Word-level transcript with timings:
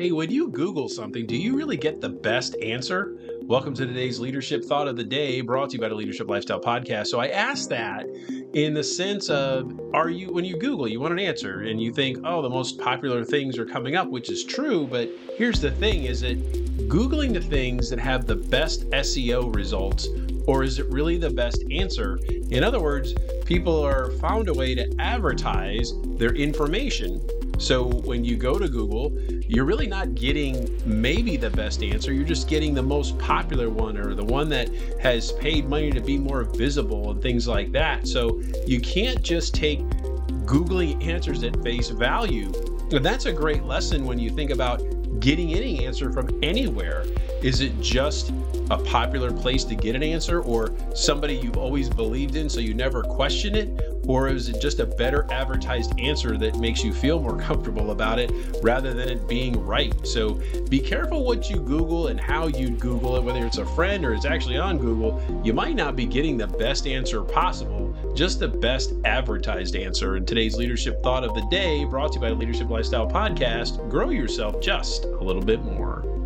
Hey, 0.00 0.12
when 0.12 0.30
you 0.30 0.48
Google 0.48 0.88
something, 0.88 1.26
do 1.26 1.36
you 1.36 1.54
really 1.54 1.76
get 1.76 2.00
the 2.00 2.08
best 2.08 2.56
answer? 2.62 3.18
Welcome 3.42 3.74
to 3.74 3.84
today's 3.84 4.18
Leadership 4.18 4.64
Thought 4.64 4.88
of 4.88 4.96
the 4.96 5.04
Day, 5.04 5.42
brought 5.42 5.68
to 5.68 5.76
you 5.76 5.80
by 5.82 5.90
the 5.90 5.94
Leadership 5.94 6.26
Lifestyle 6.26 6.58
Podcast. 6.58 7.08
So 7.08 7.20
I 7.20 7.28
asked 7.28 7.68
that 7.68 8.06
in 8.54 8.72
the 8.72 8.82
sense 8.82 9.28
of 9.28 9.78
are 9.92 10.08
you, 10.08 10.32
when 10.32 10.46
you 10.46 10.56
Google, 10.56 10.88
you 10.88 11.00
want 11.00 11.12
an 11.12 11.18
answer 11.18 11.64
and 11.64 11.82
you 11.82 11.92
think, 11.92 12.16
oh, 12.24 12.40
the 12.40 12.48
most 12.48 12.78
popular 12.78 13.26
things 13.26 13.58
are 13.58 13.66
coming 13.66 13.94
up, 13.94 14.08
which 14.08 14.30
is 14.30 14.42
true. 14.42 14.86
But 14.86 15.10
here's 15.36 15.60
the 15.60 15.70
thing 15.70 16.04
is 16.04 16.22
it 16.22 16.38
Googling 16.88 17.34
the 17.34 17.42
things 17.42 17.90
that 17.90 17.98
have 17.98 18.24
the 18.24 18.36
best 18.36 18.88
SEO 18.92 19.54
results 19.54 20.08
or 20.46 20.62
is 20.62 20.78
it 20.78 20.86
really 20.86 21.18
the 21.18 21.28
best 21.28 21.62
answer? 21.70 22.18
In 22.48 22.64
other 22.64 22.80
words, 22.80 23.12
people 23.44 23.78
are 23.84 24.12
found 24.12 24.48
a 24.48 24.54
way 24.54 24.74
to 24.74 24.90
advertise 24.98 25.92
their 26.16 26.34
information 26.34 27.20
so 27.60 27.84
when 27.84 28.24
you 28.24 28.36
go 28.38 28.58
to 28.58 28.68
Google, 28.68 29.12
you're 29.46 29.66
really 29.66 29.86
not 29.86 30.14
getting 30.14 30.80
maybe 30.86 31.36
the 31.36 31.50
best 31.50 31.82
answer. 31.82 32.10
You're 32.10 32.24
just 32.24 32.48
getting 32.48 32.72
the 32.72 32.82
most 32.82 33.18
popular 33.18 33.68
one 33.68 33.98
or 33.98 34.14
the 34.14 34.24
one 34.24 34.48
that 34.48 34.70
has 34.98 35.32
paid 35.32 35.68
money 35.68 35.90
to 35.90 36.00
be 36.00 36.16
more 36.16 36.44
visible 36.44 37.10
and 37.10 37.20
things 37.20 37.46
like 37.46 37.70
that. 37.72 38.08
So 38.08 38.40
you 38.66 38.80
can't 38.80 39.20
just 39.22 39.54
take 39.54 39.80
Googling 40.46 41.06
answers 41.06 41.42
at 41.42 41.62
face 41.62 41.90
value. 41.90 42.50
And 42.92 43.04
that's 43.04 43.26
a 43.26 43.32
great 43.32 43.64
lesson 43.64 44.06
when 44.06 44.18
you 44.18 44.30
think 44.30 44.50
about 44.50 44.82
getting 45.20 45.54
any 45.54 45.84
answer 45.84 46.10
from 46.10 46.30
anywhere. 46.42 47.04
Is 47.42 47.60
it 47.60 47.78
just 47.82 48.32
a 48.70 48.78
popular 48.78 49.30
place 49.30 49.64
to 49.64 49.74
get 49.74 49.94
an 49.94 50.02
answer 50.02 50.40
or 50.40 50.72
somebody 50.94 51.36
you've 51.36 51.58
always 51.58 51.90
believed 51.90 52.36
in 52.36 52.48
so 52.48 52.58
you 52.60 52.72
never 52.72 53.02
question 53.02 53.54
it? 53.54 53.89
Or 54.06 54.28
is 54.28 54.48
it 54.48 54.60
just 54.60 54.80
a 54.80 54.86
better 54.86 55.26
advertised 55.30 55.98
answer 55.98 56.36
that 56.38 56.58
makes 56.58 56.82
you 56.82 56.92
feel 56.92 57.20
more 57.20 57.36
comfortable 57.40 57.90
about 57.90 58.18
it 58.18 58.32
rather 58.62 58.94
than 58.94 59.08
it 59.08 59.28
being 59.28 59.64
right? 59.64 59.94
So 60.06 60.40
be 60.68 60.80
careful 60.80 61.24
what 61.24 61.50
you 61.50 61.56
Google 61.56 62.08
and 62.08 62.20
how 62.20 62.46
you 62.46 62.70
Google 62.70 63.16
it, 63.16 63.22
whether 63.22 63.44
it's 63.44 63.58
a 63.58 63.66
friend 63.66 64.04
or 64.04 64.14
it's 64.14 64.24
actually 64.24 64.58
on 64.58 64.78
Google. 64.78 65.22
You 65.44 65.52
might 65.52 65.76
not 65.76 65.96
be 65.96 66.06
getting 66.06 66.36
the 66.36 66.46
best 66.46 66.86
answer 66.86 67.22
possible, 67.22 67.94
just 68.14 68.40
the 68.40 68.48
best 68.48 68.94
advertised 69.04 69.76
answer. 69.76 70.16
And 70.16 70.26
today's 70.26 70.56
leadership 70.56 71.02
thought 71.02 71.24
of 71.24 71.34
the 71.34 71.46
day, 71.50 71.84
brought 71.84 72.12
to 72.12 72.16
you 72.16 72.20
by 72.20 72.30
Leadership 72.30 72.70
Lifestyle 72.70 73.08
Podcast 73.08 73.88
grow 73.90 74.10
yourself 74.10 74.60
just 74.60 75.04
a 75.04 75.22
little 75.22 75.42
bit 75.42 75.62
more. 75.62 76.19